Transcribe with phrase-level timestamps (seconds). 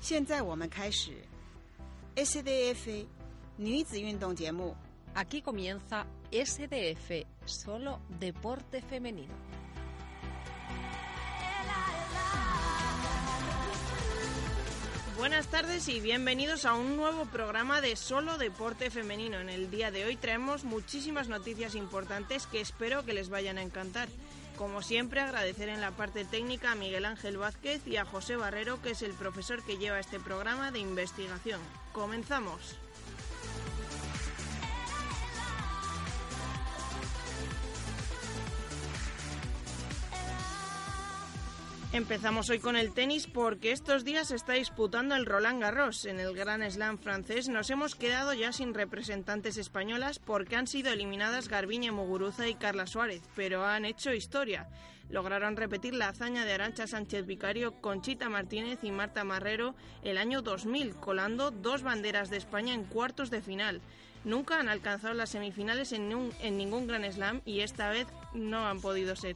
[0.00, 1.12] 现在我们开始
[2.16, 3.06] SDF
[3.56, 4.74] 女子运动节目。
[5.14, 9.34] Aquí comienza SDF, solo deporte femenino.
[15.18, 19.38] Buenas tardes y bienvenidos a un nuevo programa de Solo Deporte Femenino.
[19.38, 23.62] En el día de hoy traemos muchísimas noticias importantes que espero que les vayan a
[23.62, 24.08] encantar.
[24.57, 28.81] Como siempre, agradecer en la parte técnica a Miguel Ángel Vázquez y a José Barrero,
[28.81, 31.61] que es el profesor que lleva este programa de investigación.
[31.93, 32.75] Comenzamos.
[41.97, 46.05] Empezamos hoy con el tenis porque estos días se está disputando el Roland Garros.
[46.05, 50.93] En el Gran Slam francés nos hemos quedado ya sin representantes españolas porque han sido
[50.93, 54.69] eliminadas Garbiñe Muguruza y Carla Suárez, pero han hecho historia.
[55.09, 60.43] Lograron repetir la hazaña de Arancha Sánchez Vicario, Conchita Martínez y Marta Marrero el año
[60.43, 63.81] 2000, colando dos banderas de España en cuartos de final.
[64.23, 68.05] Nunca han alcanzado las semifinales en, en ningún Gran Slam y esta vez
[68.35, 69.35] no han podido ser.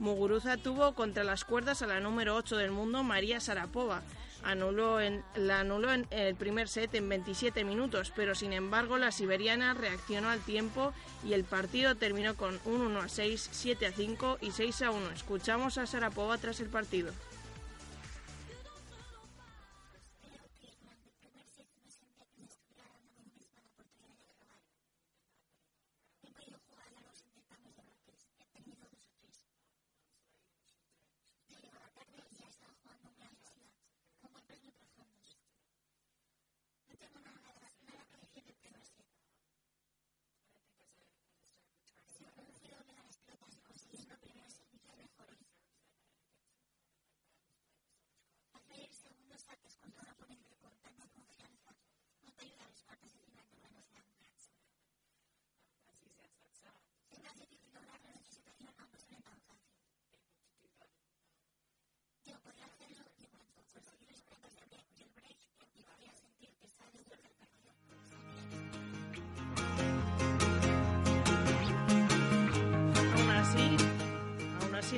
[0.00, 4.00] Muguruza tuvo contra las cuerdas a la número 8 del mundo, María Sarapova.
[4.42, 9.12] Anuló en, la anuló en el primer set en 27 minutos, pero sin embargo la
[9.12, 13.92] siberiana reaccionó al tiempo y el partido terminó con un 1 a 6, 7 a
[13.92, 15.10] 5 y 6 a 1.
[15.10, 17.12] Escuchamos a Sarapova tras el partido.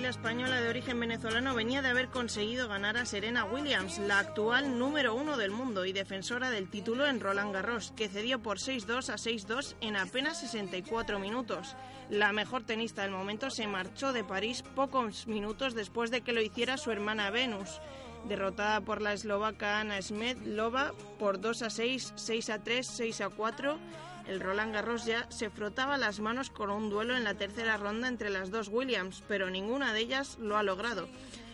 [0.01, 4.79] La española de origen venezolano venía de haber conseguido ganar a Serena Williams, la actual
[4.79, 9.11] número uno del mundo y defensora del título en Roland Garros, que cedió por 6-2
[9.11, 11.77] a 6-2 en apenas 64 minutos.
[12.09, 16.41] La mejor tenista del momento se marchó de París pocos minutos después de que lo
[16.41, 17.81] hiciera su hermana Venus.
[18.29, 23.29] Derrotada por la eslovaca Ana Smedlova por 2 a 6, 6 a 3, 6 a
[23.29, 23.79] 4,
[24.27, 28.09] el Roland Garros ya se frotaba las manos con un duelo en la tercera ronda
[28.09, 31.09] entre las dos Williams, pero ninguna de ellas lo ha logrado.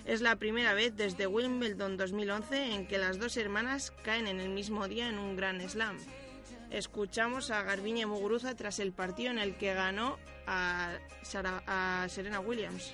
[0.04, 4.48] Es la primera vez desde Wimbledon 2011 en que las dos hermanas caen en el
[4.48, 5.98] mismo día en un gran slam.
[6.70, 12.40] Escuchamos a Garbiñe Muguruza tras el partido en el que ganó a, Sara, a Serena
[12.40, 12.92] Williams.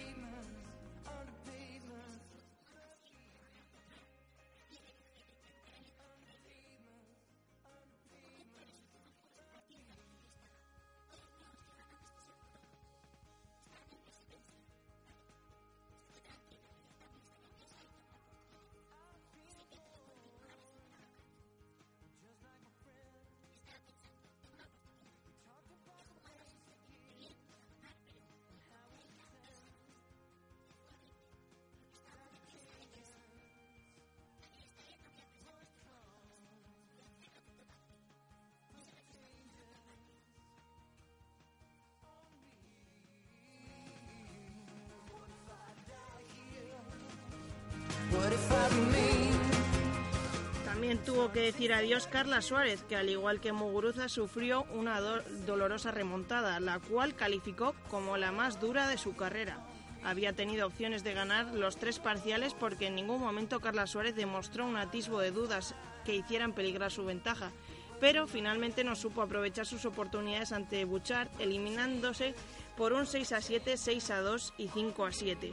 [51.34, 56.60] Que decir adiós Carla Suárez, que al igual que Muguruza sufrió una do dolorosa remontada,
[56.60, 59.58] la cual calificó como la más dura de su carrera.
[60.04, 64.64] Había tenido opciones de ganar los tres parciales porque en ningún momento Carla Suárez demostró
[64.64, 67.50] un atisbo de dudas que hicieran peligrar su ventaja,
[67.98, 72.36] pero finalmente no supo aprovechar sus oportunidades ante Buchar, eliminándose
[72.76, 75.52] por un 6 a 7, 6 a 2 y 5 a 7.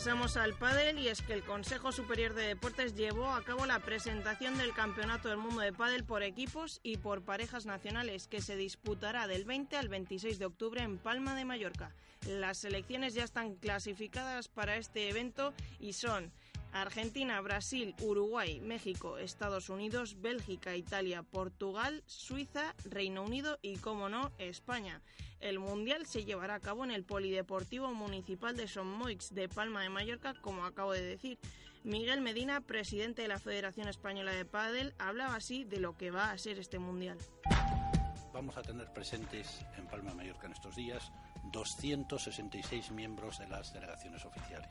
[0.00, 3.80] Pasamos al pádel y es que el Consejo Superior de Deportes llevó a cabo la
[3.80, 8.56] presentación del Campeonato del Mundo de Pádel por equipos y por parejas nacionales que se
[8.56, 11.94] disputará del 20 al 26 de octubre en Palma de Mallorca.
[12.26, 16.32] Las selecciones ya están clasificadas para este evento y son
[16.72, 24.30] Argentina, Brasil, Uruguay, México, Estados Unidos, Bélgica, Italia, Portugal, Suiza, Reino Unido y, como no,
[24.38, 25.00] España.
[25.40, 29.88] El Mundial se llevará a cabo en el Polideportivo Municipal de Moix de Palma de
[29.88, 31.38] Mallorca, como acabo de decir.
[31.82, 36.30] Miguel Medina, presidente de la Federación Española de Pádel, hablaba así de lo que va
[36.30, 37.16] a ser este Mundial.
[38.34, 41.10] Vamos a tener presentes en Palma de Mallorca en estos días
[41.52, 44.70] 266 miembros de las delegaciones oficiales.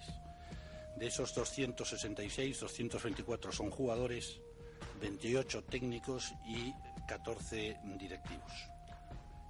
[1.00, 4.42] De esos 266, 224 son jugadores,
[5.00, 6.74] 28 técnicos y
[7.08, 8.52] 14 directivos.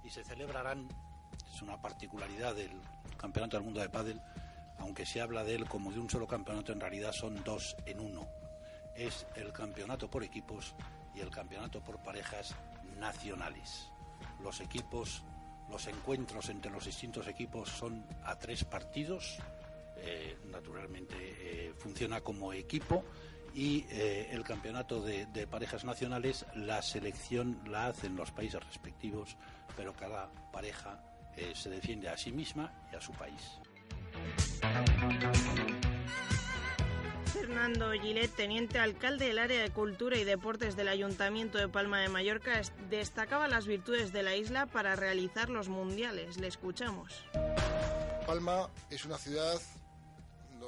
[0.04, 0.86] Y se celebrarán,
[1.52, 2.70] es una particularidad del
[3.16, 4.20] Campeonato del Mundo de Pádel,
[4.78, 7.98] aunque se habla de él como de un solo campeonato, en realidad son dos en
[7.98, 8.28] uno.
[8.94, 10.76] Es el campeonato por equipos
[11.16, 12.54] y el campeonato por parejas
[13.00, 13.90] nacionales.
[14.40, 15.24] Los equipos,
[15.68, 19.40] los encuentros entre los distintos equipos son a tres partidos
[20.02, 23.04] eh, naturalmente eh, funciona como equipo
[23.54, 29.36] y eh, el campeonato de, parejas nacionales, la selección la hacen los países respectivos,
[29.76, 31.04] pero cada pareja
[31.54, 33.60] se defiende a sí misma y a su país.
[37.32, 42.08] Fernando Gilet, teniente alcalde del área de Cultura y Deportes del Ayuntamiento de Palma de
[42.08, 42.60] Mallorca,
[42.90, 46.36] destacaba las virtudes de la isla para realizar los mundiales.
[46.36, 47.24] Le escuchamos.
[48.26, 49.60] Palma es una ciudad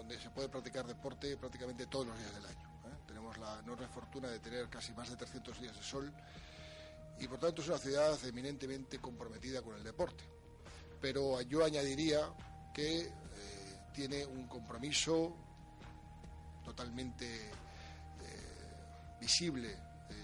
[0.03, 2.81] donde se puede practicar deporte prácticamente todos los días del año.
[2.87, 3.05] ¿eh?
[3.07, 6.13] Tenemos la enorme fortuna de tener casi más de 300 días de sol
[7.21, 10.25] y por tanto es una ciudad eminentemente comprometida con el deporte.
[11.01, 12.33] Pero yo añadiría
[12.75, 13.11] que eh,
[13.95, 15.37] tiene un compromiso
[16.65, 19.79] totalmente eh, visible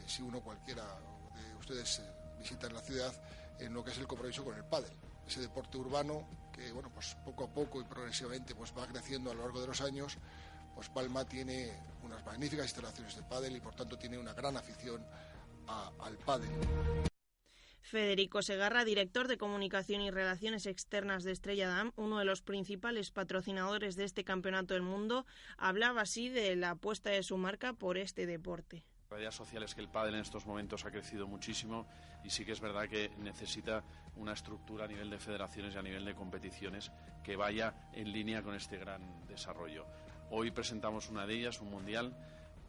[0.06, 2.02] si uno cualquiera de ustedes
[2.38, 3.12] visitan la ciudad
[3.60, 4.92] en lo que es el compromiso con el pádel,
[5.26, 6.26] ese deporte urbano
[6.58, 9.68] que bueno, pues poco a poco y progresivamente pues va creciendo a lo largo de
[9.68, 10.18] los años,
[10.74, 11.72] pues Palma tiene
[12.02, 15.04] unas magníficas instalaciones de pádel y por tanto tiene una gran afición
[15.66, 16.50] al pádel.
[17.80, 23.10] Federico Segarra, director de Comunicación y Relaciones Externas de Estrella Damm, uno de los principales
[23.10, 25.24] patrocinadores de este Campeonato del Mundo,
[25.56, 28.84] hablaba así de la apuesta de su marca por este deporte.
[29.10, 31.86] La realidad social es que el pádel en estos momentos ha crecido muchísimo
[32.22, 33.82] y sí que es verdad que necesita
[34.16, 36.92] una estructura a nivel de federaciones y a nivel de competiciones
[37.24, 39.86] que vaya en línea con este gran desarrollo.
[40.30, 42.14] Hoy presentamos una de ellas, un mundial,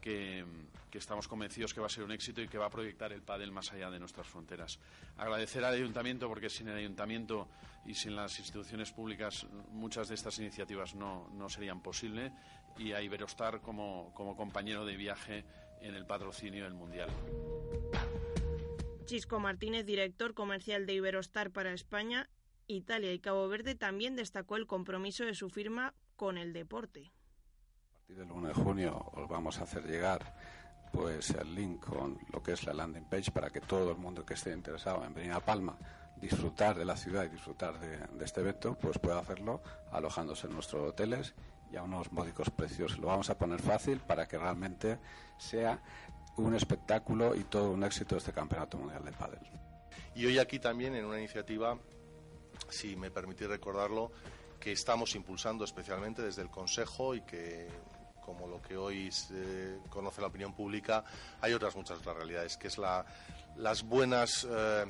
[0.00, 0.46] que,
[0.92, 3.52] estamos convencidos que va a ser un éxito y que va a proyectar el pádel
[3.52, 4.78] más allá de nuestras fronteras.
[5.18, 7.48] Agradecer al ayuntamiento porque sin el ayuntamiento
[7.84, 12.32] y sin las instituciones públicas muchas de estas iniciativas no, no serían posibles
[12.78, 15.44] y a Iberostar como, como compañero de viaje
[15.80, 17.10] en el patrocinio del Mundial.
[19.04, 22.30] Chisco Martínez, director comercial de Iberostar para España,
[22.68, 27.10] Italia y Cabo Verde, también destacó el compromiso de su firma con el deporte.
[27.10, 30.34] A partir del 1 de junio os vamos a hacer llegar
[30.92, 34.24] pues el link con lo que es la landing page para que todo el mundo
[34.24, 35.76] que esté interesado en venir a Palma,
[36.20, 39.62] disfrutar de la ciudad y disfrutar de, de este evento, pues pueda hacerlo
[39.92, 41.34] alojándose en nuestros hoteles
[41.72, 42.98] y a unos módicos precios.
[42.98, 44.98] Lo vamos a poner fácil para que realmente
[45.38, 45.80] sea
[46.36, 49.40] un espectáculo y todo un éxito este Campeonato Mundial de Padel.
[50.14, 51.78] Y hoy aquí también en una iniciativa,
[52.68, 54.10] si me permitís recordarlo,
[54.58, 57.68] que estamos impulsando especialmente desde el Consejo y que
[58.20, 61.04] como lo que hoy se conoce la opinión pública,
[61.40, 63.04] hay otras muchas realidades, que es la,
[63.56, 64.84] las buenas, eh,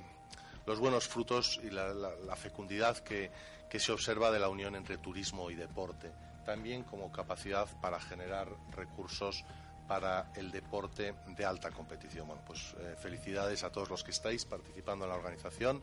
[0.67, 3.31] los buenos frutos y la, la fecundidad que,
[3.71, 6.13] que se observa de la unión entre turismo y deporte
[6.45, 9.45] también como capacidad para generar recursos
[9.87, 12.29] para el deporte de alta competición.
[12.29, 15.83] Bueno, pues eh, felicidades a todos los que estáis participando en la organización,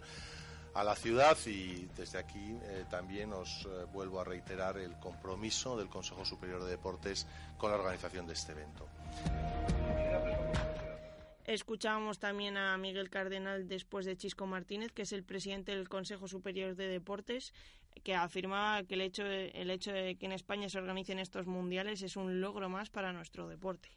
[0.74, 5.78] a la ciudad y desde aquí eh, también os eh, vuelvo a reiterar el compromiso
[5.78, 8.88] del Consejo Superior de Deportes con la organización de este evento.
[11.44, 16.28] Escuchábamos también a Miguel Cardenal después de Chisco Martínez, que es el presidente del Consejo
[16.28, 17.54] Superior de Deportes,
[18.04, 21.48] que afirmaba que el hecho de, el hecho de que en España se organicen estos
[21.48, 23.90] mundiales es un logro más para nuestro deporte.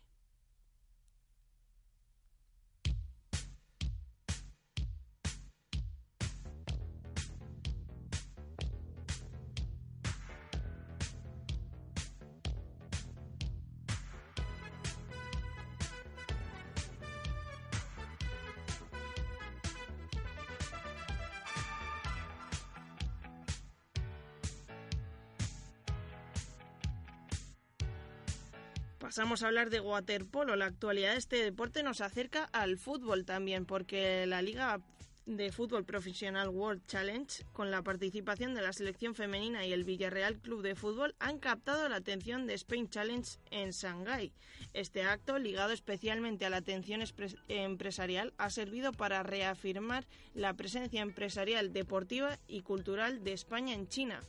[29.01, 30.57] Pasamos a hablar de waterpolo.
[30.57, 34.79] La actualidad de este deporte nos acerca al fútbol también, porque la Liga
[35.25, 40.39] de Fútbol Profesional World Challenge, con la participación de la selección femenina y el Villarreal
[40.39, 44.33] Club de Fútbol, han captado la atención de Spain Challenge en Shanghái.
[44.75, 47.03] Este acto, ligado especialmente a la atención
[47.49, 50.05] empresarial, ha servido para reafirmar
[50.35, 54.21] la presencia empresarial, deportiva y cultural de España en China.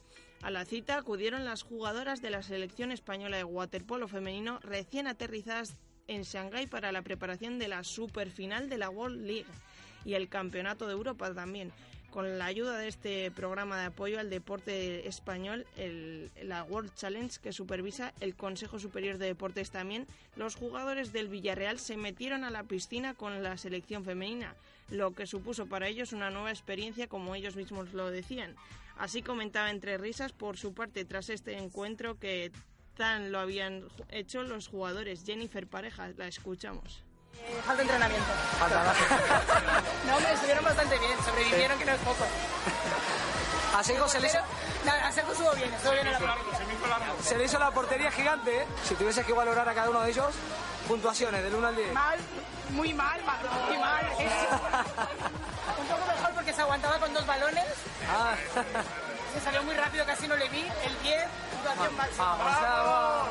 [0.42, 5.76] A la cita acudieron las jugadoras de la selección española de waterpolo femenino recién aterrizadas
[6.08, 9.46] en Shanghái para la preparación de la superfinal de la World League
[10.04, 11.72] y el Campeonato de Europa también.
[12.10, 15.66] Con la ayuda de este programa de apoyo al deporte español,
[16.42, 21.80] la World Challenge que supervisa el Consejo Superior de Deportes también, los jugadores del Villarreal
[21.80, 24.56] se metieron a la piscina con la selección femenina,
[24.90, 28.56] lo que supuso para ellos una nueva experiencia como ellos mismos lo decían.
[29.02, 32.52] Así comentaba entre risas por su parte tras este encuentro que
[32.96, 35.24] tan lo habían hecho los jugadores.
[35.26, 37.04] Jennifer Pareja, la escuchamos.
[37.34, 38.28] Eh, falta entrenamiento.
[38.60, 38.94] Falta,
[40.06, 42.26] no, me estuvieron bastante bien, sobrevivieron que no es poco.
[43.76, 44.38] A Seiko se le hizo...
[44.38, 46.20] a Seiko estuvo bien, estuvo bien en la
[47.24, 48.66] Se le hizo la portería gigante, ¿eh?
[48.84, 50.36] Si tuviese que valorar a cada uno de ellos,
[50.88, 51.94] puntuaciones del 1 al 10.
[51.94, 52.20] Mal,
[52.72, 53.40] muy mal, mal
[53.70, 54.06] muy mal.
[56.62, 57.66] aguantaba con dos balones.
[58.10, 58.36] Ah.
[59.34, 60.60] Se salió muy rápido, casi no le vi.
[60.60, 62.36] El 10, puntuación máxima.
[62.36, 63.30] ¡Vamos!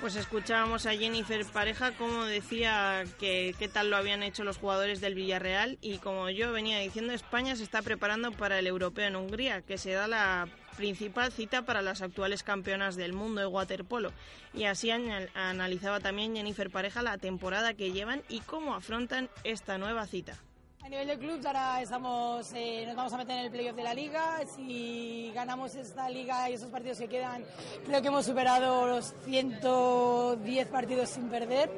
[0.00, 5.00] Pues escuchábamos a Jennifer Pareja como decía que qué tal lo habían hecho los jugadores
[5.00, 9.14] del Villarreal y como yo venía diciendo, España se está preparando para el europeo en
[9.14, 14.12] Hungría, que se da la principal cita para las actuales campeonas del mundo de waterpolo.
[14.54, 20.06] Y así analizaba también Jennifer Pareja la temporada que llevan y cómo afrontan esta nueva
[20.06, 20.36] cita.
[20.84, 23.84] A nivel de clubs ahora estamos, eh, nos vamos a meter en el playoff de
[23.84, 24.40] la liga.
[24.56, 27.44] Si ganamos esta liga y esos partidos que quedan,
[27.86, 31.70] creo que hemos superado los 110 partidos sin perder.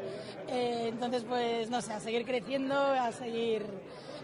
[0.49, 3.67] Eh, entonces, pues no sé, a seguir creciendo, a seguir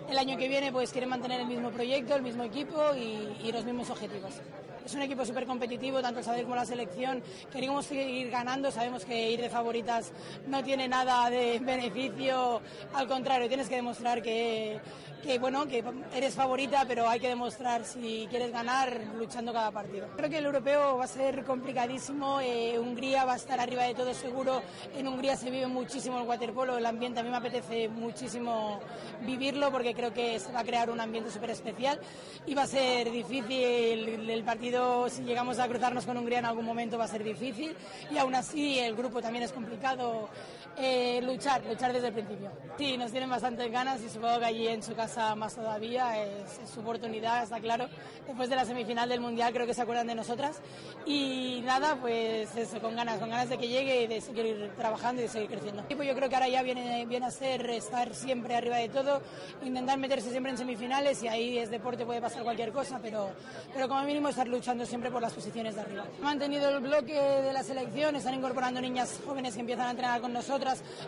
[0.09, 3.65] el año que viene, pues quieren mantener el mismo proyecto, el mismo equipo y los
[3.65, 4.41] mismos objetivos
[4.85, 7.23] es un equipo súper competitivo, tanto el Sabadell como la selección.
[7.53, 10.13] Queríamos seguir ganando, sabemos que ir de favoritas
[10.47, 12.61] no tiene nada de beneficio,
[12.95, 14.81] al contrario, tienes que demostrar que,
[15.23, 15.85] que, bueno, que
[16.15, 20.09] eres favorita, pero hay que demostrar si quieres ganar luchando cada partido.
[20.17, 23.95] Creo que el europeo va a ser complicadísimo, eh, Hungría va a estar arriba de
[23.95, 24.63] todo seguro,
[24.97, 28.81] en Hungría se vive muchísimo el waterpolo, el ambiente a mí me apetece muchísimo
[29.23, 32.01] vivirlo porque creo que se va a crear un ambiente súper especial
[32.47, 34.70] y va a ser difícil el partido,
[35.09, 37.75] si llegamos a cruzarnos con Hungría en algún momento va a ser difícil
[38.11, 40.29] y aún así el grupo también es complicado
[40.77, 42.51] eh, luchar, luchar desde el principio.
[42.79, 46.61] Sí, nos tienen bastantes ganas y supongo que allí en su casa más todavía, es,
[46.73, 47.89] su oportunidad, está claro.
[48.27, 50.61] Después de la semifinal del Mundial creo que se acuerdan de nosotras
[51.05, 55.21] y nada, pues eso, con ganas, con ganas de que llegue y de seguir trabajando
[55.21, 55.85] y de seguir creciendo.
[55.85, 59.21] Pues yo creo que ahora ya viene, viene a ser estar siempre arriba de todo,
[59.63, 63.31] intentar meterse siempre en semifinales y ahí es deporte, puede pasar cualquier cosa, pero,
[63.75, 66.05] pero como mínimo estar luchando siempre por las posiciones de arriba.
[66.19, 70.21] Han mantenido el bloque de la selección, están incorporando niñas jóvenes que empiezan a entrenar
[70.21, 70.61] con nosotros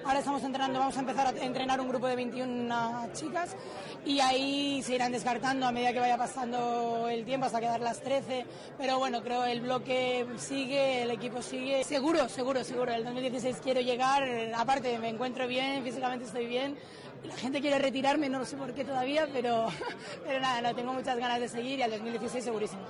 [0.05, 3.57] Ahora estamos entrenando, vamos a empezar a entrenar un grupo de 21 chicas
[4.05, 8.01] y ahí se irán descartando a medida que vaya pasando el tiempo hasta quedar las
[8.01, 8.47] 13.
[8.79, 11.85] Pero bueno, creo el bloque sigue, el equipo sigue.
[11.85, 12.93] Seguro, seguro, seguro.
[12.93, 14.25] El 2016 quiero llegar,
[14.57, 16.77] aparte me encuentro bien, físicamente estoy bien.
[17.25, 19.69] La gente quiere retirarme, no lo sé por qué todavía, pero,
[20.27, 22.83] pero nada, no, tengo muchas ganas de seguir y al 2016 segurísimo.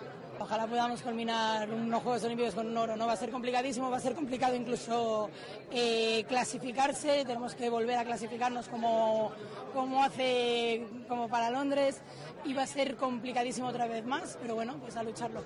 [0.43, 2.97] Ojalá podamos culminar unos Juegos Olímpicos con un oro.
[2.97, 5.31] No va a ser complicadísimo, va a ser complicado incluso
[5.71, 7.25] eh, clasificarse.
[7.25, 9.31] Tenemos que volver a clasificarnos como,
[9.73, 12.03] como hace como para Londres
[12.45, 15.45] y va a ser complicadísimo otra vez más, pero bueno, pues a lucharlo.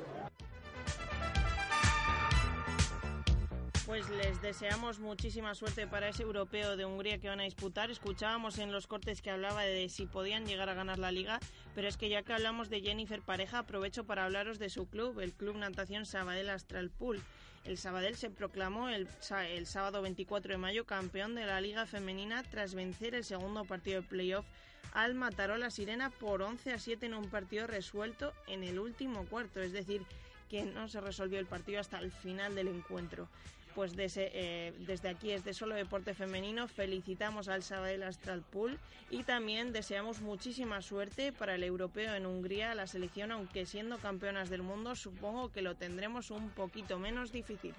[3.97, 7.91] Pues les deseamos muchísima suerte para ese europeo de Hungría que van a disputar.
[7.91, 11.41] Escuchábamos en los cortes que hablaba de si podían llegar a ganar la liga,
[11.75, 15.21] pero es que ya que hablamos de Jennifer Pareja, aprovecho para hablaros de su club,
[15.21, 17.23] el Club Natación Sabadell Astral Pool.
[17.65, 19.09] El Sabadell se proclamó el,
[19.49, 24.03] el sábado 24 de mayo campeón de la liga femenina tras vencer el segundo partido
[24.03, 24.45] de playoff
[24.93, 29.63] al Matarola Sirena por 11 a 7 en un partido resuelto en el último cuarto,
[29.63, 30.03] es decir,
[30.49, 33.29] que no se resolvió el partido hasta el final del encuentro
[33.77, 38.79] pues desde, eh, desde aquí, desde Solo Deporte Femenino, felicitamos al Sabadell Astral Pool
[39.11, 44.49] y también deseamos muchísima suerte para el europeo en Hungría, la selección, aunque siendo campeonas
[44.49, 47.75] del mundo, supongo que lo tendremos un poquito menos difícil.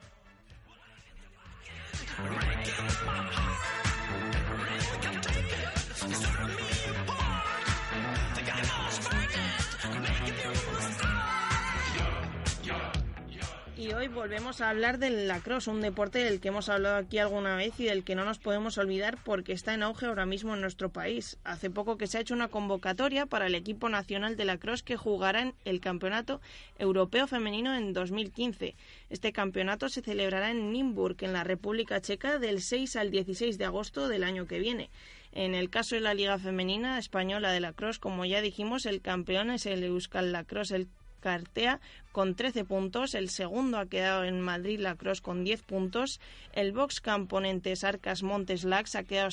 [13.88, 17.56] Y hoy volvemos a hablar del lacrosse, un deporte del que hemos hablado aquí alguna
[17.56, 20.60] vez y del que no nos podemos olvidar porque está en auge ahora mismo en
[20.60, 21.38] nuestro país.
[21.46, 24.98] Hace poco que se ha hecho una convocatoria para el equipo nacional de lacrosse que
[24.98, 26.42] jugará en el Campeonato
[26.80, 28.76] Europeo Femenino en 2015.
[29.10, 33.66] Este campeonato se celebrará en Nimburg, en la República Checa, del 6 al 16 de
[33.66, 34.90] agosto del año que viene.
[35.32, 39.50] En el caso de la Liga Femenina Española de Lacrosse, como ya dijimos, el campeón
[39.50, 40.88] es el Euskal Lacrosse, el
[41.20, 41.80] Cartea
[42.12, 46.20] con 13 puntos, el segundo ha quedado en Madrid Lacrosse con 10 puntos,
[46.54, 49.32] el box Camponentes Arcas Montes Lax ha quedado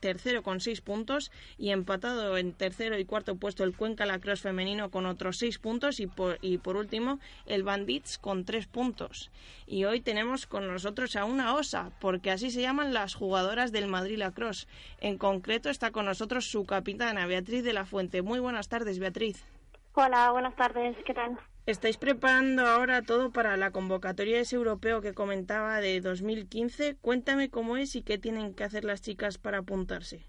[0.00, 4.90] tercero con seis puntos y empatado en tercero y cuarto puesto el Cuenca Lacrosse femenino
[4.90, 9.30] con otros seis puntos y por, y por último el Bandits con tres puntos.
[9.66, 13.88] Y hoy tenemos con nosotros a una osa, porque así se llaman las jugadoras del
[13.88, 14.66] Madrid Lacrosse.
[15.00, 18.22] En concreto está con nosotros su capitana Beatriz de la Fuente.
[18.22, 19.44] Muy buenas tardes, Beatriz.
[19.94, 21.38] Hola, buenas tardes, ¿qué tal?
[21.66, 26.96] Estáis preparando ahora todo para la convocatoria de ese europeo que comentaba de 2015.
[27.00, 30.24] Cuéntame cómo es y qué tienen que hacer las chicas para apuntarse.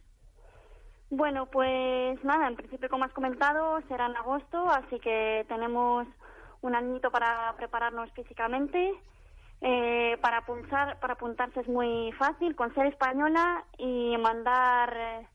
[1.09, 6.07] Bueno, pues nada, en principio, como has comentado, será en agosto, así que tenemos
[6.61, 8.93] un añito para prepararnos físicamente.
[9.61, 15.27] Eh, para, apuntar, para apuntarse es muy fácil, con ser española y mandar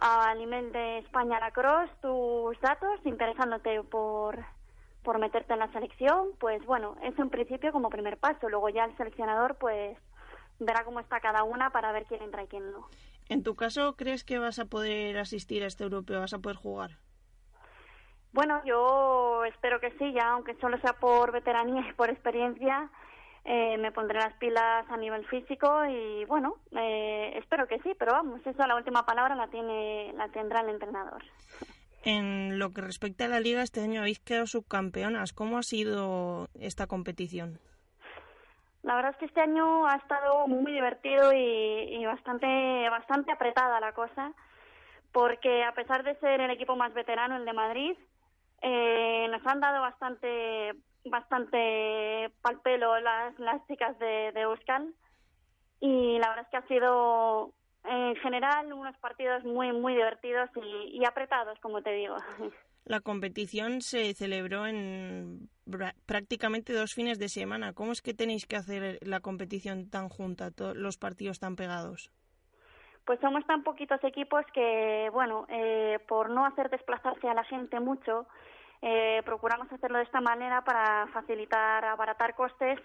[0.00, 4.38] al email de España Lacrosse tus datos interesándote por,
[5.02, 8.48] por meterte en la selección, pues bueno, eso en principio como primer paso.
[8.48, 9.98] Luego ya el seleccionador pues
[10.58, 12.88] verá cómo está cada una para ver quién entra y quién no.
[13.28, 16.20] En tu caso, ¿crees que vas a poder asistir a este europeo?
[16.20, 16.98] ¿Vas a poder jugar?
[18.32, 22.90] Bueno, yo espero que sí, ya aunque solo sea por veteranía y por experiencia,
[23.44, 28.12] eh, me pondré las pilas a nivel físico y bueno, eh, espero que sí, pero
[28.12, 31.22] vamos, eso la última palabra la tiene la tendrá el entrenador.
[32.02, 35.32] En lo que respecta a la liga, este año habéis quedado subcampeonas.
[35.32, 37.58] ¿Cómo ha sido esta competición?
[38.82, 43.92] La verdad es que este año ha estado muy divertido y, bastante, bastante apretada la
[43.92, 44.32] cosa,
[45.12, 47.96] porque a pesar de ser el equipo más veterano, el de Madrid,
[48.62, 50.72] eh, nos han dado bastante
[51.04, 54.94] bastante pal pelo las, las chicas de, de Euskal.
[55.80, 60.50] Y la verdad es que ha sido en general unos partidos muy muy divertidos
[60.92, 62.16] y, apretados como te digo.
[62.84, 65.48] La competición se celebró en
[66.06, 67.72] prácticamente dos fines de semana.
[67.74, 72.10] Cómo es que tenéis que hacer la competición tan junta los partidos tan pegados
[73.06, 77.80] pues somos tan poquitos equipos que bueno eh, por no hacer desplazarse a la gente
[77.80, 78.26] mucho
[78.82, 82.78] eh, procuramos hacerlo de esta manera para facilitar, abaratar costes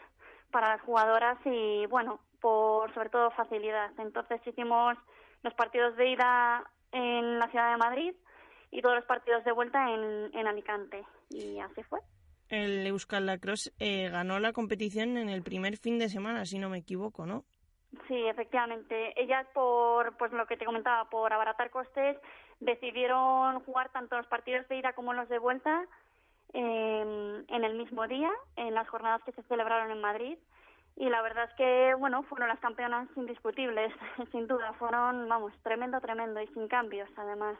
[0.51, 3.91] para las jugadoras y, bueno, por sobre todo facilidad.
[3.97, 4.97] Entonces hicimos
[5.43, 8.15] los partidos de ida en la ciudad de Madrid
[8.71, 11.03] y todos los partidos de vuelta en, en Alicante.
[11.29, 11.99] Y así fue.
[12.49, 16.69] El Euskal Lacrosse eh, ganó la competición en el primer fin de semana, si no
[16.69, 17.43] me equivoco, ¿no?
[18.08, 19.19] Sí, efectivamente.
[19.19, 22.17] Ellas, por pues lo que te comentaba, por abaratar costes,
[22.60, 25.86] decidieron jugar tanto los partidos de ida como los de vuelta
[26.54, 30.38] en el mismo día, en las jornadas que se celebraron en Madrid.
[30.98, 33.94] Y la verdad es que, bueno, fueron las campeonas indiscutibles,
[34.32, 34.74] sin duda.
[34.74, 37.58] Fueron, vamos, tremendo, tremendo y sin cambios, además.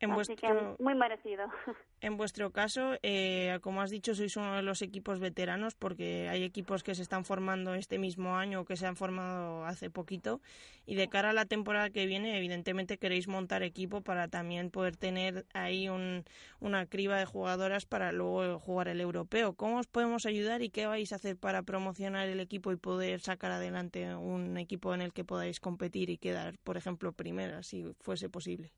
[0.00, 1.46] En Así que muy merecido.
[2.02, 6.44] En vuestro caso, eh, como has dicho, sois uno de los equipos veteranos porque hay
[6.44, 10.40] equipos que se están formando este mismo año o que se han formado hace poquito.
[10.86, 14.96] Y de cara a la temporada que viene, evidentemente queréis montar equipo para también poder
[14.96, 16.24] tener ahí un,
[16.58, 19.52] una criba de jugadoras para luego jugar el europeo.
[19.52, 23.20] ¿Cómo os podemos ayudar y qué vais a hacer para promocionar el equipo y poder
[23.20, 27.84] sacar adelante un equipo en el que podáis competir y quedar, por ejemplo, primera, si
[28.00, 28.72] fuese posible?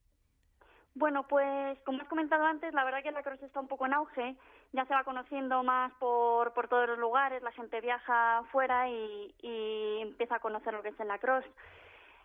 [0.94, 3.94] Bueno, pues como has comentado antes, la verdad que la cross está un poco en
[3.94, 4.36] auge,
[4.72, 9.34] ya se va conociendo más por, por todos los lugares, la gente viaja fuera y,
[9.40, 11.48] y empieza a conocer lo que es el lacrosse.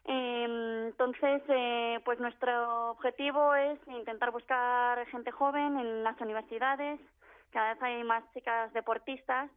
[0.05, 1.41] Eh, entonces,
[2.03, 6.99] pues nuestro objetivo es intentar buscar gente joven en las universidades,
[7.51, 9.49] cada vez hay más chicas deportistas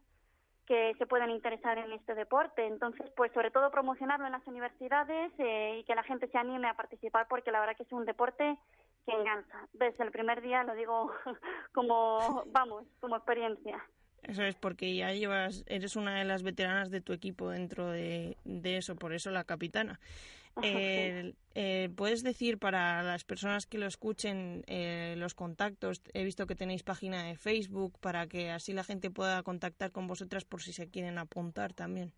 [0.65, 2.65] que se pueden interesar en este deporte.
[2.65, 6.69] Entonces, pues sobre todo promocionarlo en las universidades eh, y que la gente se anime
[6.69, 8.57] a participar porque la verdad que es un deporte
[9.05, 9.67] que engancha.
[9.73, 11.11] Desde el primer día lo digo
[11.73, 13.83] como, vamos, como experiencia.
[14.23, 18.37] Eso es porque ya llevas, eres una de las veteranas de tu equipo dentro de,
[18.45, 19.99] de eso, por eso la capitana.
[20.61, 26.01] Eh, eh, ¿Puedes decir para las personas que lo escuchen eh, los contactos?
[26.13, 30.07] He visto que tenéis página de Facebook para que así la gente pueda contactar con
[30.07, 32.11] vosotras por si se quieren apuntar también.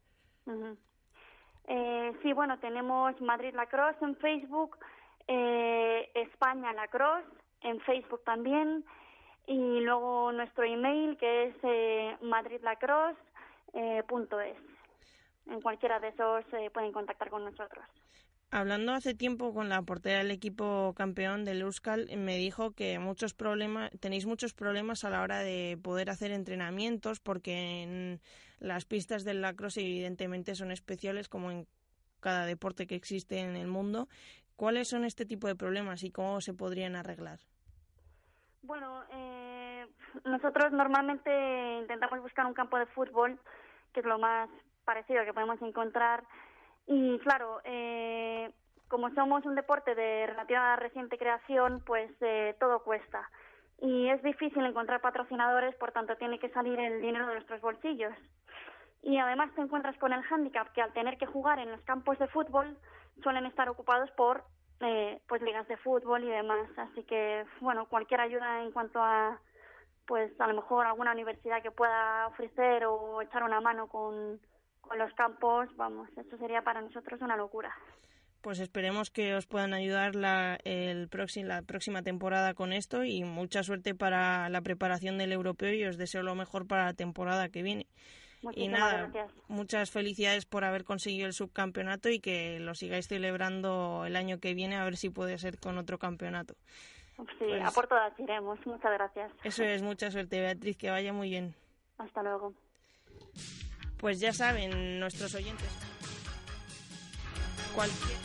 [1.68, 4.78] eh, sí, bueno, tenemos Madrid Lacrosse en Facebook,
[5.28, 7.28] eh, España Lacrosse
[7.62, 8.84] en Facebook también
[9.48, 13.20] y luego nuestro email que es eh, Madrid Lacrosse
[13.74, 14.04] eh.
[15.46, 17.84] En cualquiera de esos eh, pueden contactar con nosotros.
[18.52, 23.34] Hablando hace tiempo con la portera del equipo campeón del Euskal, me dijo que muchos
[23.34, 28.22] problemas, tenéis muchos problemas a la hora de poder hacer entrenamientos porque en
[28.60, 31.68] las pistas del lacrosse evidentemente son especiales como en
[32.20, 34.08] cada deporte que existe en el mundo.
[34.56, 37.40] ¿Cuáles son este tipo de problemas y cómo se podrían arreglar?
[38.62, 39.86] Bueno, eh,
[40.26, 43.40] nosotros normalmente intentamos buscar un campo de fútbol,
[43.94, 44.50] que es lo más
[44.86, 46.24] parecido que podemos encontrar
[46.88, 48.52] y claro, eh,
[48.88, 53.30] como somos un deporte de relativa reciente creación, pues eh, todo cuesta.
[53.82, 58.14] Y es difícil encontrar patrocinadores, por tanto tiene que salir el dinero de nuestros bolsillos.
[59.02, 62.18] Y además te encuentras con el hándicap que al tener que jugar en los campos
[62.20, 62.78] de fútbol
[63.22, 64.44] suelen estar ocupados por
[64.80, 66.70] eh, pues ligas de fútbol y demás.
[66.78, 69.40] Así que, bueno, cualquier ayuda en cuanto a
[70.06, 74.40] pues a lo mejor alguna universidad que pueda ofrecer o echar una mano con,
[74.82, 77.74] con los campos, vamos, eso sería para nosotros una locura.
[78.42, 81.10] Pues esperemos que os puedan ayudar la, el
[81.46, 85.98] la próxima temporada con esto y mucha suerte para la preparación del europeo y os
[85.98, 87.88] deseo lo mejor para la temporada que viene.
[88.54, 89.10] Y nada,
[89.48, 94.54] muchas felicidades por haber conseguido el subcampeonato y que lo sigáis celebrando el año que
[94.54, 96.56] viene a ver si puede ser con otro campeonato.
[97.16, 98.60] Sí, a pues por todas iremos.
[98.66, 99.32] Muchas gracias.
[99.44, 101.54] Eso es, mucha suerte, Beatriz, que vaya muy bien.
[101.98, 102.54] Hasta luego.
[103.98, 105.70] Pues ya saben nuestros oyentes.
[107.76, 108.18] Cualquier...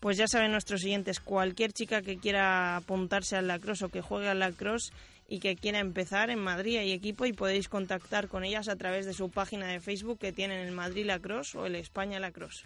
[0.00, 4.28] Pues ya saben nuestros oyentes, cualquier chica que quiera apuntarse al lacrosse o que juegue
[4.28, 4.92] al lacrosse
[5.28, 9.06] y que quiera empezar en Madrid hay equipo y podéis contactar con ellas a través
[9.06, 12.64] de su página de Facebook que tienen el Madrid Lacrosse o el España Lacrosse.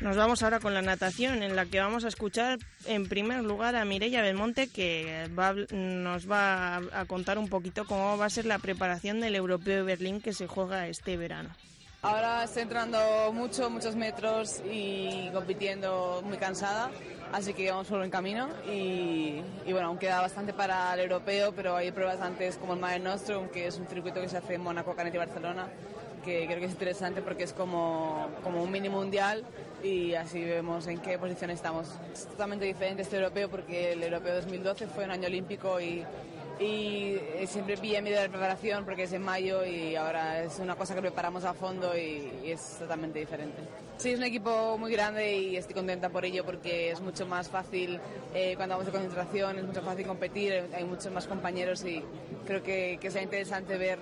[0.00, 3.74] Nos vamos ahora con la natación, en la que vamos a escuchar en primer lugar
[3.74, 5.28] a Mireia Belmonte, que
[5.72, 9.82] nos va a contar un poquito cómo va a ser la preparación del Europeo de
[9.82, 11.50] Berlín que se juega este verano.
[12.00, 16.92] Ahora estoy entrando mucho, muchos metros y compitiendo muy cansada,
[17.32, 18.48] así que vamos por buen camino.
[18.72, 23.00] Y, bueno, aún queda bastante para el europeo, pero hay pruebas antes como el Mare
[23.00, 25.66] Nostrum, que es un circuito que se hace en Mónaco, Canet y Barcelona,
[26.28, 29.44] que creo que es interesante porque es como, como un mini mundial
[29.82, 31.88] y así vemos en qué posición estamos.
[32.12, 36.04] Es totalmente diferente este europeo porque el europeo 2012 fue un año olímpico y,
[36.60, 40.94] y siempre pilla medio de preparación porque es en mayo y ahora es una cosa
[40.94, 43.62] que preparamos a fondo y, es totalmente diferente.
[43.96, 47.48] Sí, es un equipo muy grande y estoy contenta por ello porque es mucho más
[47.48, 47.98] fácil
[48.34, 52.02] eh, cuando vamos de concentración, es mucho más fácil competir, hay muchos más compañeros y
[52.46, 53.98] creo que, que sea interesante ver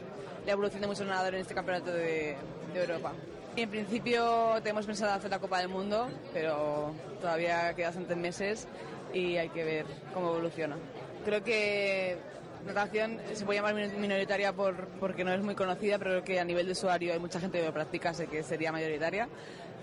[0.47, 2.37] la evolución de muchos nadadores en este campeonato de,
[2.73, 3.13] de Europa.
[3.57, 8.69] En principio tenemos pensado hacer la Copa del Mundo, pero todavía quedan bastantes meses
[9.13, 10.77] y hay que ver cómo evoluciona.
[11.25, 12.19] Creo que
[12.67, 16.45] natación se puede llamar minoritaria por, porque no es muy conocida, pero creo que a
[16.45, 19.29] nivel de usuario hay mucha gente que lo practica, sé que sería mayoritaria.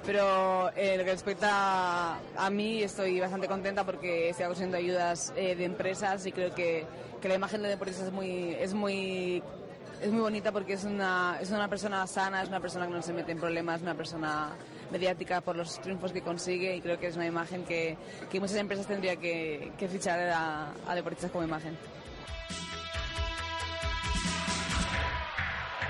[0.05, 5.55] Pero eh, lo que respecta a, mí, estoy bastante contenta porque estoy consiguiendo ayudas eh,
[5.55, 6.85] de empresas y creo que,
[7.21, 9.41] que la imagen de deportistas es muy, es muy
[10.03, 13.01] es muy bonita porque es una, es una persona sana, es una persona que no
[13.01, 14.49] se mete en problemas, es una persona
[14.91, 17.97] mediática por los triunfos que consigue y creo que es una imagen que,
[18.33, 21.77] muchas empresas tendrían que, fichar a, deportistas como imagen.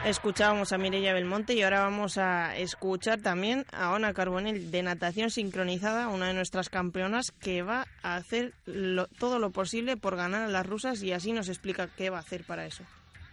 [0.05, 5.31] Escuchábamos a Mireia Belmonte y ahora vamos a escuchar también a Ona Carbonell de natación
[5.31, 8.53] sincronizada, una de nuestras campeonas que va a hacer
[9.17, 12.21] todo lo posible por ganar a las rusas y así nos explica qué va a
[12.21, 12.83] hacer para eso.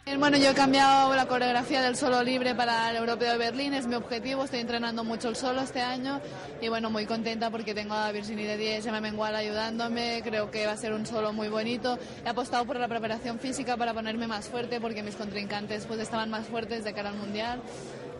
[0.06, 3.86] Bueno, yo he cambiado la coreografía del solo libre para el Europeo de Berlín, es
[3.86, 6.20] mi objetivo, estoy entrenando mucho el solo este año
[6.60, 10.50] y bueno, muy contenta porque tengo a Virginie de 10 y a Mengual ayudándome, creo
[10.50, 11.98] que va a ser un solo muy bonito.
[12.24, 16.28] He apostado por la preparación física para ponerme más fuerte porque mis contrincantes pues estaban
[16.28, 17.62] más fuertes de cara al Mundial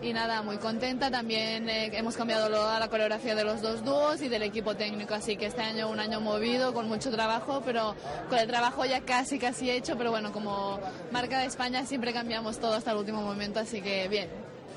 [0.03, 1.11] y nada, muy contenta.
[1.11, 5.37] También eh, hemos cambiado la coreografía de los dos dúos y del equipo técnico, así
[5.37, 7.95] que este año un año movido, con mucho trabajo, pero
[8.29, 10.79] con el trabajo ya casi, casi hecho, pero bueno, como
[11.13, 14.29] marca de España siempre cambiamos todo hasta el último momento, así que bien.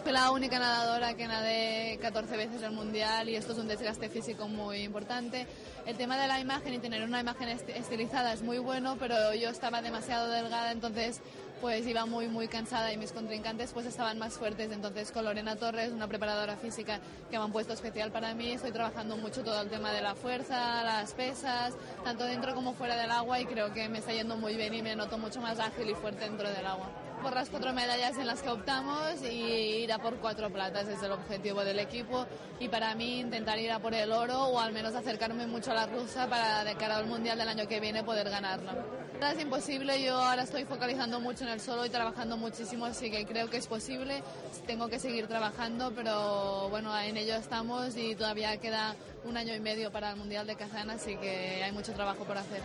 [0.03, 4.09] Fui la única nadadora que nadé 14 veces el mundial y esto es un desgaste
[4.09, 5.47] físico muy importante.
[5.85, 9.49] El tema de la imagen y tener una imagen estilizada es muy bueno, pero yo
[9.49, 11.21] estaba demasiado delgada, entonces
[11.63, 14.69] pues iba muy muy cansada y mis contrincantes pues estaban más fuertes.
[14.69, 16.99] Entonces con Lorena Torres, una preparadora física
[17.31, 20.13] que me han puesto especial para mí, estoy trabajando mucho todo el tema de la
[20.13, 21.73] fuerza, las pesas,
[22.03, 24.81] tanto dentro como fuera del agua y creo que me está yendo muy bien y
[24.81, 26.89] me noto mucho más ágil y fuerte dentro del agua.
[27.21, 31.01] por las cuatro medallas en las que optamos y ir a por cuatro platas es
[31.01, 32.25] el objetivo del equipo
[32.59, 35.75] y para mí intentar ir a por el oro o al menos acercarme mucho a
[35.75, 39.02] la rusa para de cara al mundial del año que viene poder ganarlo.
[39.31, 43.25] Es imposible, yo ahora estoy focalizando mucho en el solo y trabajando muchísimo, así que
[43.25, 44.21] creo que es posible.
[44.67, 49.59] Tengo que seguir trabajando, pero bueno, en ello estamos y todavía queda un año y
[49.59, 52.61] medio para el Mundial de Kazán, así que hay mucho trabajo por hacer.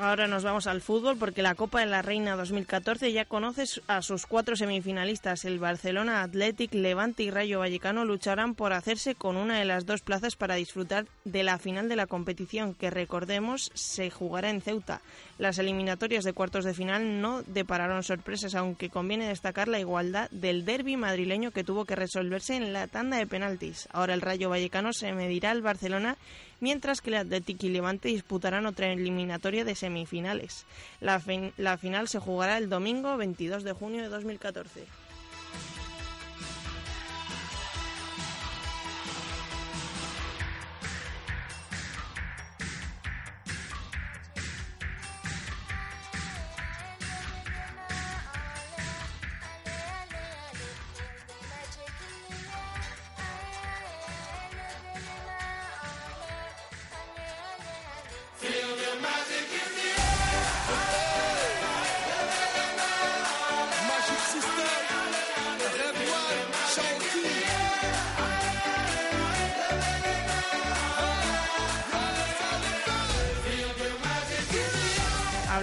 [0.00, 4.00] Ahora nos vamos al fútbol porque la Copa de la Reina 2014 ya conoce a
[4.00, 5.44] sus cuatro semifinalistas.
[5.44, 10.02] El Barcelona, Athletic, Levante y Rayo Vallecano lucharán por hacerse con una de las dos
[10.02, 15.00] plazas para disfrutar de la final de la competición, que recordemos se jugará en Ceuta.
[15.36, 20.64] Las eliminatorias de cuartos de final no depararon sorpresas, aunque conviene destacar la igualdad del
[20.64, 23.88] derby madrileño que tuvo que resolverse en la tanda de penaltis.
[23.92, 26.16] Ahora el Rayo Vallecano se medirá al Barcelona
[26.60, 30.64] mientras que el Athletic y Levante disputarán otra eliminatoria de semifinales.
[31.00, 31.22] La,
[31.56, 34.84] la final se jugará el domingo 22 de junio de 2014.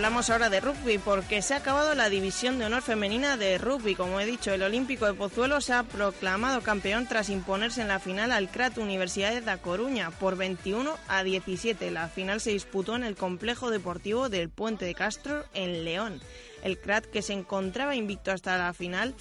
[0.05, 3.95] Hablamos ahora de rugby porque se ha acabado la división de honor femenina de rugby.
[3.95, 7.97] Como he dicho, el Olímpico de Pozuelo se ha proclamado campeón tras imponerse en la
[7.97, 11.89] final al CRAT Universidad de La Coruña por 21 a 17.
[11.89, 16.21] La final se disputó en el complejo deportivo del Puente de Castro en León.
[16.61, 19.15] El CRAT, que se encontraba invicto hasta la final,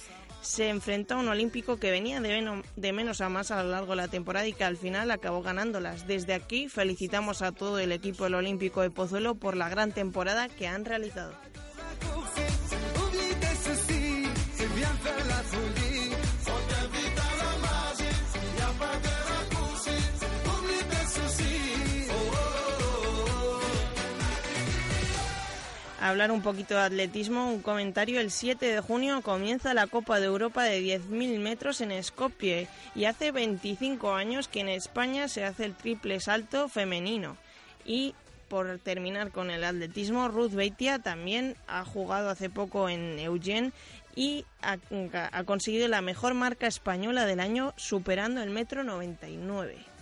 [0.45, 3.95] se enfrentó a un olímpico que venía de, menos a más a lo largo de
[3.97, 6.07] la temporada y que al final acabó ganándolas.
[6.07, 10.47] Desde aquí felicitamos a todo el equipo del Olímpico de Pozuelo por la gran temporada
[10.47, 11.33] que han realizado.
[26.09, 28.19] Hablar un poquito de atletismo, un comentario.
[28.19, 33.05] El 7 de junio comienza la Copa de Europa de 10.000 metros en Skopje y
[33.05, 37.37] hace 25 años que en España se hace el triple salto femenino.
[37.85, 38.13] Y
[38.49, 43.71] por terminar con el atletismo, Ruth Beitia también ha jugado hace poco en Eugene
[44.15, 44.77] y ha,
[45.31, 49.94] ha conseguido la mejor marca española del año superando el metro 99.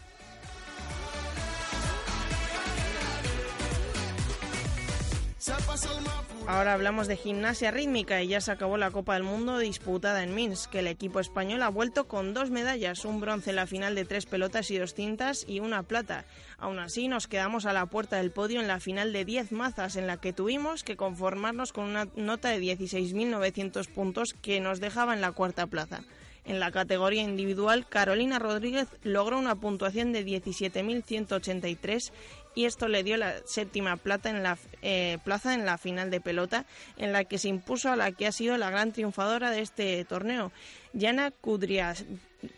[6.47, 10.35] Ahora hablamos de gimnasia rítmica y ya se acabó la Copa del Mundo disputada en
[10.35, 10.75] Minsk.
[10.75, 14.25] El equipo español ha vuelto con dos medallas, un bronce en la final de tres
[14.25, 16.25] pelotas y dos cintas y una plata.
[16.57, 19.95] Aún así, nos quedamos a la puerta del podio en la final de 10 mazas,
[19.95, 25.13] en la que tuvimos que conformarnos con una nota de 16.900 puntos que nos dejaba
[25.13, 26.03] en la cuarta plaza.
[26.45, 32.11] En la categoría individual, Carolina Rodríguez logró una puntuación de 17.183
[32.55, 36.21] y esto le dio la séptima plata en la, eh, plaza en la final de
[36.21, 36.65] pelota,
[36.97, 40.03] en la que se impuso a la que ha sido la gran triunfadora de este
[40.05, 40.51] torneo,
[40.93, 41.31] Yana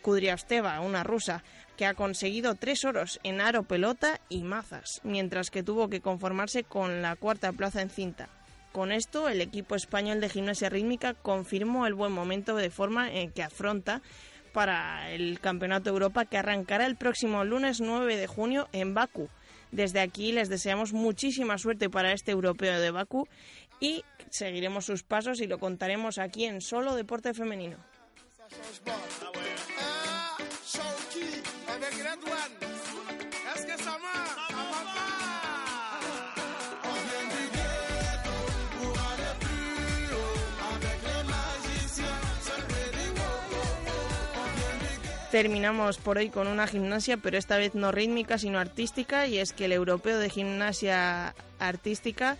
[0.02, 1.44] Kudryavsteva, una rusa,
[1.78, 6.64] que ha conseguido tres oros en aro pelota y mazas, mientras que tuvo que conformarse
[6.64, 8.30] con la cuarta plaza en cinta.
[8.72, 13.32] Con esto, el equipo español de gimnasia rítmica confirmó el buen momento de forma en
[13.32, 14.02] que afronta
[14.52, 19.30] para el Campeonato de Europa que arrancará el próximo lunes 9 de junio en Bakú.
[19.76, 23.28] Desde aquí les deseamos muchísima suerte para este europeo de Bakú
[23.82, 27.76] y seguiremos sus pasos y lo contaremos aquí en Solo Deporte Femenino.
[45.36, 49.52] Terminamos por hoy con una gimnasia, pero esta vez no rítmica, sino artística, y es
[49.52, 52.38] que el europeo de gimnasia artística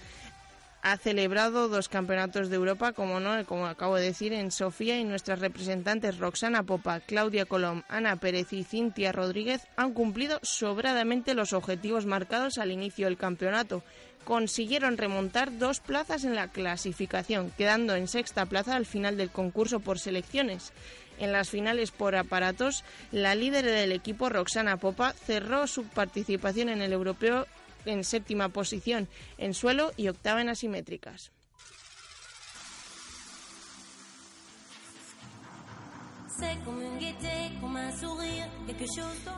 [0.82, 5.04] ha celebrado dos campeonatos de Europa, como no, como acabo de decir, en Sofía y
[5.04, 11.52] nuestras representantes Roxana Popa, Claudia Colom, Ana Pérez y Cintia Rodríguez han cumplido sobradamente los
[11.52, 13.84] objetivos marcados al inicio del campeonato.
[14.24, 19.82] Consiguieron remontar dos plazas en la clasificación, quedando en sexta plaza al final del concurso
[19.82, 20.72] por selecciones.
[21.20, 26.82] En las finales por aparatos, la líder del equipo, Roxana Popa, cerró su participación en
[26.82, 27.48] el europeo
[27.86, 31.32] en séptima posición en suelo y octava en asimétricas.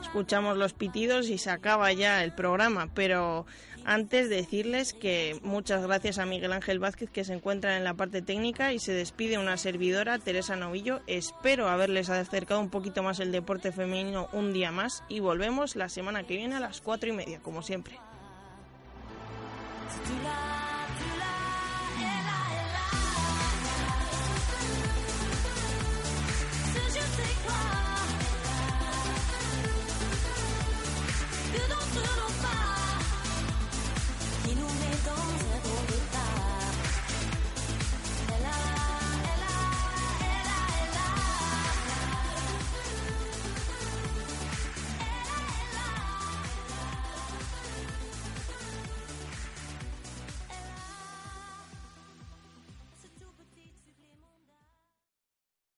[0.02, 3.46] Escuchamos los pitidos y se acaba ya el programa, pero
[3.86, 8.22] antes decirles que muchas gracias a Miguel Ángel Vázquez que se encuentra en la parte
[8.22, 11.02] técnica y se despide una servidora, Teresa Novillo.
[11.08, 15.90] Espero haberles acercado un poquito más el deporte femenino un día más y volvemos la
[15.90, 18.00] semana que viene a las cuatro y media, como siempre.